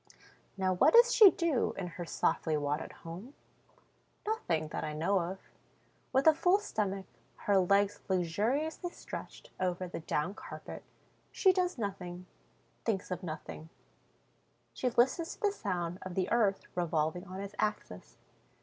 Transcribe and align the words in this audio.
Now 0.57 0.73
what 0.73 0.95
does 0.95 1.13
she 1.13 1.29
do 1.29 1.73
in 1.77 1.85
her 1.85 2.05
softly 2.05 2.57
wadded 2.57 2.91
home? 3.03 3.35
Nothing, 4.25 4.69
that 4.69 4.83
I 4.83 4.93
know 4.93 5.19
of. 5.19 5.37
With 6.11 6.25
a 6.25 6.33
full 6.33 6.57
stomach, 6.57 7.05
her 7.45 7.59
legs 7.59 7.99
luxuriously 8.09 8.89
stretched 8.89 9.51
over 9.59 9.87
the 9.87 9.99
down 9.99 10.33
carpet, 10.33 10.81
she 11.31 11.53
does 11.53 11.77
nothing, 11.77 12.25
thinks 12.83 13.11
of 13.11 13.21
nothing; 13.21 13.69
she 14.73 14.89
listens 14.89 15.35
to 15.35 15.39
the 15.41 15.51
sound 15.51 15.99
of 16.01 16.15
the 16.15 16.31
earth 16.31 16.63
revolving 16.75 17.27
on 17.27 17.39
its 17.39 17.53
axis. 17.59 18.17